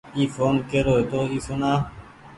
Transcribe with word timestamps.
اي 0.15 0.23
ڦوٽو 0.33 0.65
ڪرو 0.71 0.93
هيتو 0.99 1.21
اي 1.31 1.37
سوڻآ۔ 1.45 1.71